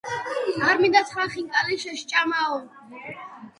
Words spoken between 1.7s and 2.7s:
შესჭამაო